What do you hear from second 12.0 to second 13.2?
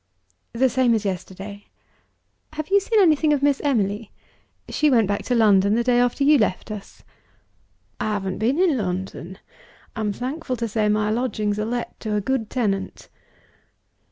a good tenant."